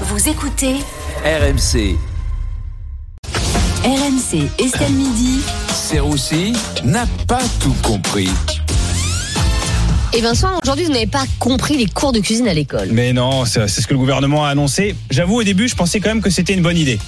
Vous 0.00 0.28
écoutez 0.28 0.74
RMC, 1.24 1.96
RMC 3.84 4.50
Estelle 4.58 4.92
Midi. 4.92 5.38
Serroussi 5.72 6.52
n'a 6.84 7.06
pas 7.28 7.42
tout 7.60 7.74
compris. 7.80 8.28
Et 10.12 10.20
Vincent, 10.20 10.58
aujourd'hui, 10.64 10.86
vous 10.86 10.92
n'avez 10.92 11.06
pas 11.06 11.22
compris 11.38 11.76
les 11.76 11.86
cours 11.86 12.10
de 12.10 12.18
cuisine 12.18 12.48
à 12.48 12.54
l'école. 12.54 12.88
Mais 12.90 13.12
non, 13.12 13.44
c'est 13.44 13.68
c'est 13.68 13.82
ce 13.82 13.86
que 13.86 13.92
le 13.94 14.00
gouvernement 14.00 14.44
a 14.44 14.48
annoncé. 14.48 14.96
J'avoue, 15.10 15.36
au 15.36 15.44
début, 15.44 15.68
je 15.68 15.76
pensais 15.76 16.00
quand 16.00 16.08
même 16.08 16.22
que 16.22 16.30
c'était 16.30 16.54
une 16.54 16.62
bonne 16.62 16.76
idée. 16.78 16.98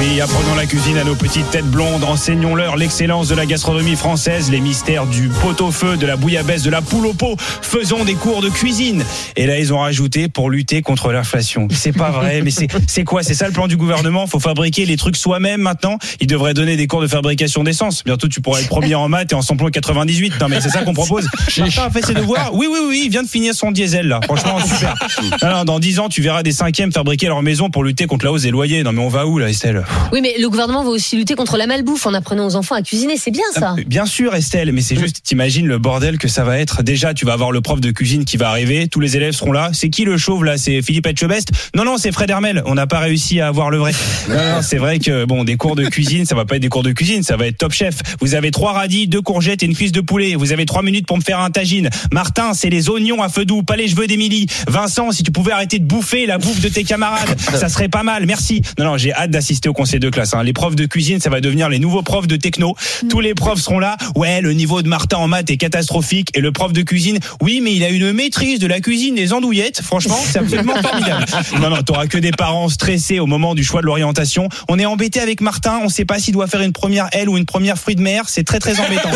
Oui, 0.00 0.18
apprenons 0.18 0.54
la 0.54 0.64
cuisine 0.64 0.96
à 0.96 1.04
nos 1.04 1.14
petites 1.14 1.50
têtes 1.50 1.66
blondes, 1.66 2.04
enseignons-leur 2.04 2.76
l'excellence 2.76 3.28
de 3.28 3.34
la 3.34 3.44
gastronomie 3.44 3.96
française, 3.96 4.50
les 4.50 4.60
mystères 4.60 5.04
du 5.04 5.28
pot-au-feu, 5.28 5.98
de 5.98 6.06
la 6.06 6.16
bouillabaisse, 6.16 6.62
de 6.62 6.70
la 6.70 6.80
poule 6.80 7.04
au 7.04 7.12
pot. 7.12 7.36
Faisons 7.38 8.02
des 8.04 8.14
cours 8.14 8.40
de 8.40 8.48
cuisine. 8.48 9.04
Et 9.36 9.46
là, 9.46 9.58
ils 9.58 9.74
ont 9.74 9.80
rajouté 9.80 10.28
pour 10.28 10.48
lutter 10.48 10.80
contre 10.80 11.12
l'inflation. 11.12 11.68
C'est 11.70 11.92
pas 11.92 12.10
vrai, 12.10 12.40
mais 12.40 12.50
c'est 12.50 13.04
quoi? 13.04 13.22
C'est 13.22 13.34
ça 13.34 13.46
le 13.46 13.52
plan 13.52 13.68
du 13.68 13.76
gouvernement? 13.76 14.26
Faut 14.26 14.40
fabriquer 14.40 14.86
les 14.86 14.96
trucs 14.96 15.16
soi-même 15.16 15.60
maintenant? 15.60 15.98
Ils 16.18 16.26
devraient 16.26 16.54
donner 16.54 16.76
des 16.76 16.86
cours 16.86 17.02
de 17.02 17.06
fabrication 17.06 17.62
d'essence. 17.62 18.02
Bientôt, 18.02 18.26
tu 18.26 18.40
pourras 18.40 18.60
être 18.60 18.68
premier 18.68 18.94
en 18.94 19.06
maths 19.10 19.32
et 19.32 19.34
en 19.34 19.42
samplon 19.42 19.68
98. 19.68 20.40
Non, 20.40 20.48
mais 20.48 20.62
c'est 20.62 20.70
ça 20.70 20.82
qu'on 20.82 20.94
propose. 20.94 21.28
Martin 21.58 21.82
a 21.82 21.90
fait 21.90 22.06
ses 22.06 22.14
devoirs. 22.14 22.54
Oui, 22.54 22.68
oui, 22.70 22.78
oui, 22.88 23.02
il 23.04 23.10
vient 23.10 23.22
de 23.22 23.28
finir 23.28 23.54
son 23.54 23.70
diesel 23.70 24.08
là. 24.08 24.20
Franchement, 24.24 24.60
super. 24.60 24.94
Non, 25.42 25.58
non, 25.58 25.64
dans 25.64 25.78
10 25.78 25.98
ans, 25.98 26.08
tu 26.08 26.22
verras 26.22 26.42
des 26.42 26.52
cinquièmes 26.52 26.90
fabriquer 26.90 27.26
leur 27.26 27.42
maison 27.42 27.68
pour 27.68 27.84
lutter 27.84 28.06
contre 28.06 28.24
la 28.24 28.32
hausse 28.32 28.42
des 28.42 28.50
loyers. 28.50 28.82
Non, 28.82 28.92
mais 28.92 29.02
on 29.02 29.10
va 29.10 29.26
où 29.26 29.38
là, 29.38 29.50
Estelle? 29.50 29.84
Oui, 30.12 30.20
mais 30.22 30.34
le 30.38 30.48
gouvernement 30.48 30.82
va 30.82 30.90
aussi 30.90 31.16
lutter 31.16 31.34
contre 31.34 31.56
la 31.56 31.66
malbouffe 31.66 32.06
en 32.06 32.14
apprenant 32.14 32.46
aux 32.46 32.56
enfants 32.56 32.74
à 32.74 32.82
cuisiner. 32.82 33.16
C'est 33.16 33.30
bien 33.30 33.44
ça. 33.54 33.76
Bien 33.86 34.06
sûr, 34.06 34.34
Estelle, 34.34 34.72
mais 34.72 34.80
c'est 34.80 34.96
juste, 34.96 35.22
t'imagines 35.22 35.66
le 35.66 35.78
bordel 35.78 36.18
que 36.18 36.28
ça 36.28 36.44
va 36.44 36.58
être. 36.58 36.82
Déjà, 36.82 37.14
tu 37.14 37.24
vas 37.24 37.32
avoir 37.34 37.52
le 37.52 37.60
prof 37.60 37.80
de 37.80 37.90
cuisine 37.90 38.24
qui 38.24 38.36
va 38.36 38.48
arriver, 38.48 38.88
tous 38.88 39.00
les 39.00 39.16
élèves 39.16 39.34
seront 39.34 39.52
là. 39.52 39.70
C'est 39.72 39.88
qui 39.88 40.04
le 40.04 40.18
chauve 40.18 40.44
là? 40.44 40.58
C'est 40.58 40.82
Philippe 40.82 41.06
Etchebest? 41.06 41.50
Non, 41.76 41.84
non, 41.84 41.96
c'est 41.96 42.12
Fred 42.12 42.30
Hermel. 42.30 42.62
On 42.66 42.74
n'a 42.74 42.86
pas 42.86 42.98
réussi 42.98 43.40
à 43.40 43.48
avoir 43.48 43.70
le 43.70 43.78
vrai. 43.78 43.92
Non, 44.28 44.36
non, 44.36 44.62
c'est 44.62 44.76
vrai 44.76 44.98
que 44.98 45.24
bon, 45.24 45.44
des 45.44 45.56
cours 45.56 45.74
de 45.74 45.86
cuisine, 45.86 46.24
ça 46.24 46.34
va 46.34 46.44
pas 46.44 46.56
être 46.56 46.62
des 46.62 46.68
cours 46.68 46.82
de 46.82 46.92
cuisine, 46.92 47.22
ça 47.22 47.36
va 47.36 47.46
être 47.46 47.58
top 47.58 47.72
chef. 47.72 47.96
Vous 48.20 48.34
avez 48.34 48.50
trois 48.50 48.72
radis, 48.72 49.08
deux 49.08 49.22
courgettes 49.22 49.62
et 49.62 49.66
une 49.66 49.74
cuisse 49.74 49.92
de 49.92 50.00
poulet. 50.00 50.34
Vous 50.36 50.52
avez 50.52 50.66
trois 50.66 50.82
minutes 50.82 51.06
pour 51.06 51.16
me 51.16 51.22
faire 51.22 51.40
un 51.40 51.50
tagine. 51.50 51.88
Martin, 52.12 52.52
c'est 52.54 52.70
les 52.70 52.88
oignons 52.90 53.22
à 53.22 53.28
feu 53.28 53.44
doux, 53.44 53.62
pas 53.62 53.76
les 53.76 53.88
cheveux 53.88 54.06
d'Émilie. 54.06 54.46
Vincent, 54.68 55.10
si 55.10 55.22
tu 55.22 55.32
pouvais 55.32 55.52
arrêter 55.52 55.78
de 55.78 55.84
bouffer 55.84 56.26
la 56.26 56.38
bouffe 56.38 56.60
de 56.60 56.68
tes 56.68 56.84
camarades, 56.84 57.40
ça 57.54 57.68
serait 57.68 57.88
pas 57.88 58.02
mal. 58.02 58.26
Merci. 58.26 58.62
Non, 58.78 58.84
non, 58.84 58.96
j'ai 58.98 59.12
hâte 59.12 59.30
d'assister 59.30 59.68
au 59.68 59.72
conseil 59.80 59.98
de 60.00 60.10
classe. 60.10 60.34
hein. 60.34 60.42
Les 60.42 60.52
profs 60.52 60.76
de 60.76 60.84
cuisine, 60.84 61.20
ça 61.20 61.30
va 61.30 61.40
devenir 61.40 61.68
les 61.70 61.78
nouveaux 61.78 62.02
profs 62.02 62.26
de 62.26 62.36
techno. 62.36 62.74
Tous 63.08 63.20
les 63.20 63.34
profs 63.34 63.60
seront 63.60 63.78
là. 63.78 63.96
Ouais, 64.14 64.42
le 64.42 64.52
niveau 64.52 64.82
de 64.82 64.88
Martin 64.88 65.16
en 65.16 65.26
maths 65.28 65.48
est 65.50 65.56
catastrophique. 65.56 66.28
Et 66.34 66.40
le 66.40 66.52
prof 66.52 66.72
de 66.74 66.82
cuisine, 66.82 67.18
oui, 67.40 67.60
mais 67.62 67.74
il 67.74 67.82
a 67.82 67.88
une 67.88 68.12
maîtrise 68.12 68.58
de 68.58 68.66
la 68.66 68.80
cuisine 68.80 69.14
des 69.14 69.32
andouillettes. 69.32 69.80
Franchement, 69.82 70.18
c'est 70.22 70.38
absolument 70.38 70.74
formidable. 70.82 71.24
Non, 71.62 71.70
non, 71.70 71.82
t'auras 71.82 72.06
que 72.08 72.18
des 72.18 72.30
parents 72.32 72.68
stressés 72.68 73.20
au 73.20 73.26
moment 73.26 73.54
du 73.54 73.64
choix 73.64 73.80
de 73.80 73.86
l'orientation. 73.86 74.48
On 74.68 74.78
est 74.78 74.84
embêté 74.84 75.18
avec 75.20 75.40
Martin. 75.40 75.80
On 75.82 75.88
sait 75.88 76.04
pas 76.04 76.18
s'il 76.18 76.34
doit 76.34 76.46
faire 76.46 76.60
une 76.60 76.72
première 76.72 77.08
L 77.12 77.30
ou 77.30 77.38
une 77.38 77.46
première 77.46 77.78
fruit 77.78 77.96
de 77.96 78.02
mer. 78.02 78.24
C'est 78.28 78.44
très, 78.44 78.58
très 78.58 78.78
embêtant. 78.78 79.10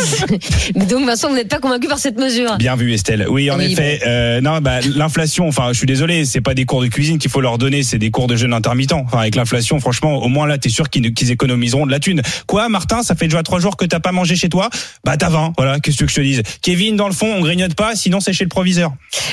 Donc, 0.89 1.05
Vincent, 1.07 1.29
vous 1.29 1.35
n'êtes 1.35 1.49
pas 1.51 1.59
convaincu 1.59 1.89
par 1.89 1.99
cette 1.99 2.19
mesure. 2.19 2.57
Bien 2.57 2.77
vu 2.77 2.93
Estelle. 2.95 3.27
Oui, 3.29 3.51
en 3.51 3.59
Oui, 3.59 3.73
effet. 3.73 4.01
Euh, 4.07 4.41
non, 4.41 4.61
bah 4.63 4.81
l'inflation. 4.97 5.47
Enfin, 5.47 5.69
je 5.73 5.79
suis 5.79 5.87
désolé, 5.87 6.25
c'est 6.25 6.41
pas 6.41 6.55
des 6.55 6.65
cours 6.65 6.81
de 6.83 6.87
cuisine 6.89 7.19
qu'il 7.19 7.31
faut 7.31 7.41
leur 7.41 7.59
donner, 7.59 7.83
c'est 7.83 7.99
des 7.99 8.11
cours 8.11 8.27
de 8.27 8.37
jeûne 8.37 8.55
intermittent. 8.55 8.93
Enfin, 8.93 9.19
avec 9.19 9.35
l'inflation, 9.35 9.79
franchement, 9.81 10.23
au 10.23 10.29
moins 10.29 10.47
là, 10.47 10.54
t'es 10.59 10.69
sûr 10.69 10.91
qu'ils 10.91 11.13
qu'ils 11.15 11.31
économiseront 11.31 11.87
de 11.87 11.91
la 11.91 11.99
thune. 12.01 12.23
Quoi, 12.47 12.69
Martin 12.69 13.03
Ça 13.03 13.15
fait 13.15 13.27
déjà 13.27 13.43
trois 13.43 13.61
jours 13.61 13.77
que 13.77 13.85
t'as 13.85 14.01
pas 14.01 14.13
mangé 14.13 14.37
chez 14.37 14.49
toi? 14.49 14.71
Bah 15.05 15.17
t'as 15.17 15.29
20. 15.29 15.53
Voilà, 15.57 15.81
qu'est-ce 15.81 15.99
que 15.99 16.07
je 16.07 16.15
te 16.15 16.21
dise? 16.21 16.43
Kevin, 16.63 16.97
dans 16.97 17.07
le 17.09 17.15
fond, 17.15 17.33
on 17.37 17.41
grignote 17.41 17.75
pas, 17.75 17.95
sinon 17.97 18.21
c'est 18.21 18.33
chez 18.33 18.45
le 18.45 18.49
proviseur. 18.49 18.93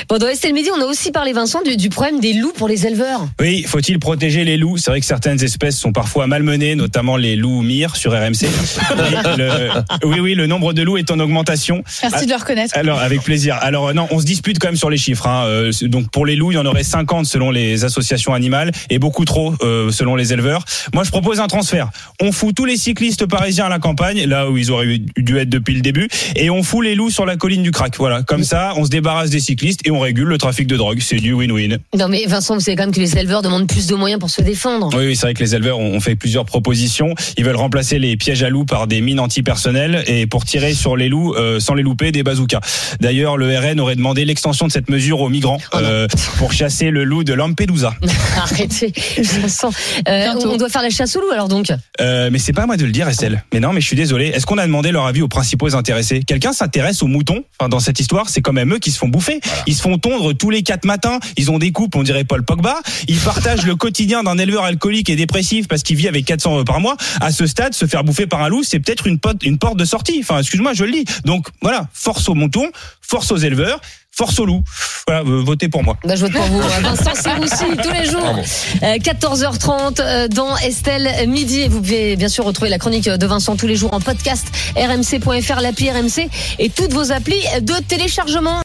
Bon, 0.09 0.17
dans 0.17 0.27
Estelle 0.27 0.53
Midi, 0.53 0.69
on 0.75 0.81
a 0.81 0.85
aussi 0.85 1.11
parlé, 1.11 1.33
Vincent, 1.33 1.61
du, 1.63 1.77
du 1.77 1.89
problème 1.89 2.19
des 2.19 2.33
loups 2.33 2.53
pour 2.57 2.67
les 2.67 2.85
éleveurs. 2.85 3.27
Oui, 3.39 3.63
faut-il 3.67 3.99
protéger 3.99 4.43
les 4.43 4.57
loups? 4.57 4.77
C'est 4.77 4.91
vrai 4.91 4.99
que 4.99 5.05
certaines 5.05 5.41
espèces 5.43 5.77
sont 5.77 5.91
parfois 5.91 6.27
malmenées, 6.27 6.75
notamment 6.75 7.17
les 7.17 7.35
loups 7.35 7.61
mire 7.61 7.95
sur 7.95 8.11
RMC. 8.11 8.31
Oui, 8.91 9.35
le- 9.37 9.69
oui, 10.05 10.19
oui, 10.19 10.35
le 10.35 10.47
nombre 10.47 10.73
de 10.73 10.81
loups 10.81 10.97
est 10.97 11.11
en 11.11 11.19
augmentation. 11.19 11.83
Merci 12.03 12.25
de 12.25 12.31
le 12.31 12.37
reconnaître. 12.37 12.77
Alors 12.77 12.99
avec 12.99 13.21
plaisir. 13.23 13.57
Alors 13.61 13.89
euh, 13.89 13.93
non, 13.93 14.07
on 14.11 14.19
se 14.19 14.25
dispute 14.25 14.59
quand 14.59 14.67
même 14.67 14.75
sur 14.75 14.89
les 14.89 14.97
chiffres. 14.97 15.27
Hein. 15.27 15.45
Euh, 15.45 15.71
donc 15.83 16.09
pour 16.11 16.25
les 16.25 16.35
loups, 16.35 16.51
il 16.51 16.55
y 16.55 16.57
en 16.57 16.65
aurait 16.65 16.83
50 16.83 17.25
selon 17.25 17.51
les 17.51 17.83
associations 17.85 18.33
animales 18.33 18.71
et 18.89 18.99
beaucoup 18.99 19.25
trop 19.25 19.53
euh, 19.63 19.91
selon 19.91 20.15
les 20.15 20.33
éleveurs. 20.33 20.63
Moi, 20.93 21.00
je 21.03 21.11
propose 21.11 21.39
un 21.39 21.47
transfert. 21.47 21.89
On 22.21 22.31
fout 22.31 22.55
tous 22.55 22.65
les 22.65 22.77
cyclistes 22.77 23.25
parisiens 23.25 23.65
à 23.65 23.69
la 23.69 23.79
campagne, 23.79 24.25
là 24.25 24.49
où 24.49 24.57
ils 24.57 24.71
auraient 24.71 24.99
dû 25.17 25.37
être 25.37 25.49
depuis 25.49 25.75
le 25.75 25.81
début, 25.81 26.07
et 26.35 26.49
on 26.49 26.63
fout 26.63 26.83
les 26.83 26.95
loups 26.95 27.09
sur 27.09 27.25
la 27.25 27.35
colline 27.35 27.63
du 27.63 27.71
crack. 27.71 27.97
Voilà, 27.97 28.23
comme 28.23 28.43
ça, 28.43 28.73
on 28.77 28.85
se 28.85 28.89
débarrasse 28.89 29.29
des 29.29 29.39
cyclistes 29.39 29.81
et 29.85 29.91
on 29.91 29.99
régule 29.99 30.27
le 30.27 30.37
trafic 30.37 30.67
de 30.67 30.77
drogue. 30.77 30.99
C'est 31.01 31.17
du 31.17 31.33
win-win. 31.33 31.77
Non, 31.97 32.07
mais 32.07 32.25
Vincent, 32.25 32.55
vous 32.55 32.59
savez 32.59 32.75
quand 32.75 32.83
même 32.83 32.93
que 32.93 32.99
les 32.99 33.17
éleveurs 33.17 33.41
demandent 33.41 33.67
plus 33.67 33.87
de 33.87 33.95
moyens 33.95 34.19
pour 34.19 34.29
se 34.29 34.41
défendre. 34.41 34.89
Oui, 34.93 35.07
oui 35.07 35.15
c'est 35.15 35.27
vrai 35.27 35.33
que 35.33 35.43
les 35.43 35.55
éleveurs 35.55 35.79
ont 35.79 35.99
fait 35.99 36.15
plusieurs 36.15 36.45
propositions. 36.45 37.13
Ils 37.37 37.45
veulent 37.45 37.55
remplacer 37.55 37.99
les 37.99 38.17
pièges 38.17 38.43
à 38.43 38.49
loups 38.49 38.65
par 38.65 38.87
des 38.87 39.01
mines 39.01 39.19
antipersonnelles 39.19 40.03
et 40.07 40.27
pour 40.27 40.45
tirer 40.45 40.73
sur 40.73 40.95
les 40.95 41.09
loups 41.09 41.33
euh, 41.35 41.59
sans 41.59 41.73
les 41.73 41.83
louper 41.83 42.11
des 42.11 42.23
bazookas. 42.23 42.61
D'ailleurs, 42.99 43.37
le 43.37 43.57
RN 43.57 43.79
aurait 43.79 43.95
demandé 43.95 44.25
l'extension 44.25 44.67
de 44.67 44.71
cette 44.71 44.89
mesure 44.89 45.21
aux 45.21 45.29
migrants 45.29 45.59
Oh 45.73 45.77
euh, 45.77 46.07
pour 46.37 46.53
chasser 46.53 46.91
le 46.91 47.03
loup 47.03 47.23
de 47.23 47.33
Lampedusa. 47.33 47.93
Arrêtez, 48.37 48.93
Vincent. 49.17 49.71
Euh, 50.07 50.27
on 50.45 50.57
doit 50.57 50.69
faire 50.69 50.81
la 50.81 50.89
chasse 50.91 51.15
aux 51.15 51.21
loups, 51.21 51.31
alors 51.31 51.47
donc. 51.47 51.71
Euh, 51.99 52.29
mais 52.31 52.39
c'est 52.39 52.53
pas 52.53 52.63
à 52.63 52.65
moi 52.65 52.77
de 52.77 52.85
le 52.85 52.91
dire, 52.91 53.07
Estelle. 53.07 53.43
Mais 53.53 53.59
non, 53.59 53.73
mais 53.73 53.81
je 53.81 53.87
suis 53.87 53.95
désolé. 53.95 54.27
Est-ce 54.27 54.45
qu'on 54.45 54.57
a 54.57 54.65
demandé 54.65 54.91
leur 54.91 55.05
avis 55.05 55.21
aux 55.21 55.27
principaux 55.27 55.75
intéressés? 55.75 56.21
Quelqu'un 56.25 56.53
s'intéresse 56.53 57.01
aux 57.03 57.07
moutons? 57.07 57.43
Enfin, 57.59 57.69
dans 57.69 57.79
cette 57.79 57.99
histoire, 57.99 58.29
c'est 58.29 58.41
quand 58.41 58.53
même 58.53 58.73
eux 58.73 58.79
qui 58.79 58.91
se 58.91 58.97
font 58.97 59.07
bouffer. 59.07 59.39
Ils 59.67 59.75
se 59.75 59.81
font 59.81 59.97
tondre 59.97 60.33
tous 60.33 60.49
les 60.49 60.63
quatre 60.63 60.85
matins. 60.85 61.19
Ils 61.37 61.51
ont 61.51 61.59
des 61.59 61.71
coupes, 61.71 61.95
on 61.95 62.03
dirait 62.03 62.23
Paul 62.23 62.43
Pogba. 62.43 62.79
Ils 63.07 63.19
partagent 63.19 63.65
le 63.65 63.75
quotidien 63.75 64.23
d'un 64.23 64.37
éleveur 64.37 64.63
alcoolique 64.63 65.09
et 65.09 65.15
dépressif 65.15 65.67
parce 65.67 65.83
qu'il 65.83 65.95
vit 65.95 66.07
avec 66.07 66.25
400 66.25 66.55
euros 66.55 66.63
par 66.63 66.79
mois. 66.79 66.97
À 67.19 67.31
ce 67.31 67.45
stade, 67.47 67.73
se 67.73 67.85
faire 67.85 68.03
bouffer 68.03 68.27
par 68.27 68.41
un 68.41 68.49
loup, 68.49 68.63
c'est 68.63 68.79
peut-être 68.79 69.07
une, 69.07 69.19
une 69.43 69.57
porte 69.57 69.77
de 69.77 69.85
sortie. 69.85 70.19
Enfin, 70.21 70.39
excuse-moi, 70.39 70.73
je 70.73 70.85
le 70.85 70.91
dis. 70.91 71.05
Donc 71.25 71.47
voilà, 71.61 71.87
force 71.93 72.27
aux 72.29 72.35
moutons, 72.35 72.69
force 73.01 73.31
aux 73.31 73.37
éleveurs. 73.37 73.81
Force 74.21 74.37
aux 74.37 74.45
loups. 74.45 74.63
Voilà, 75.07 75.27
euh, 75.27 75.41
votez 75.43 75.67
pour 75.67 75.83
moi. 75.83 75.97
Bah, 76.03 76.15
je 76.15 76.21
vote 76.21 76.33
pour 76.33 76.43
vous. 76.43 76.59
Vincent 76.83 77.15
Serroussi, 77.15 77.65
tous 77.81 77.91
les 77.91 78.05
jours. 78.05 78.35
Euh, 78.83 78.97
14h30 78.97 79.99
euh, 79.99 80.27
dans 80.27 80.55
Estelle 80.57 81.27
Midi. 81.27 81.61
Et 81.61 81.69
vous 81.69 81.81
pouvez 81.81 82.15
bien 82.15 82.29
sûr 82.29 82.45
retrouver 82.45 82.69
la 82.69 82.77
chronique 82.77 83.09
de 83.09 83.25
Vincent 83.25 83.55
tous 83.55 83.65
les 83.65 83.75
jours 83.75 83.95
en 83.95 83.99
podcast 83.99 84.45
rmc.fr, 84.75 85.61
l'appli 85.61 85.89
RMC 85.89 86.29
et 86.59 86.69
toutes 86.69 86.93
vos 86.93 87.11
applis 87.11 87.41
de 87.61 87.73
téléchargement. 87.87 88.59